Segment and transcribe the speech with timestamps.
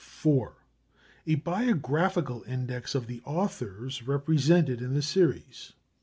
[0.03, 0.55] 4.
[1.27, 5.73] A biographical index of the authors represented in the series.